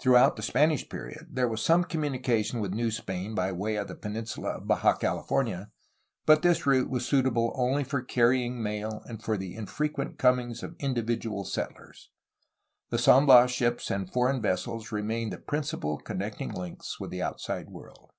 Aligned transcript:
Throughout 0.00 0.36
the 0.36 0.42
Spanish 0.42 0.88
period 0.88 1.26
there 1.32 1.46
was 1.46 1.60
some 1.60 1.84
communication 1.84 2.60
with 2.60 2.72
New 2.72 2.90
Spain 2.90 3.34
by 3.34 3.52
way 3.52 3.76
of 3.76 3.86
the 3.86 3.94
penin 3.94 4.26
sula 4.26 4.52
of 4.56 4.66
Baja 4.66 4.94
California, 4.96 5.70
but 6.24 6.40
this 6.40 6.64
route 6.64 6.86
w'as 6.88 7.04
suitable 7.04 7.52
only 7.54 7.84
for 7.84 8.00
carrying 8.00 8.62
mail 8.62 9.02
and 9.04 9.22
for 9.22 9.36
the 9.36 9.54
infrequent 9.54 10.16
comings 10.16 10.62
of 10.62 10.74
individual 10.78 11.44
settlers. 11.44 12.08
The 12.88 12.96
San 12.96 13.26
Bias 13.26 13.50
ships 13.50 13.90
and 13.90 14.10
foreign 14.10 14.40
vessels 14.40 14.90
remained 14.90 15.34
the 15.34 15.38
principal 15.38 15.98
connecting 15.98 16.50
links 16.50 16.98
with 16.98 17.10
the 17.10 17.20
outside 17.20 17.68
world. 17.68 18.14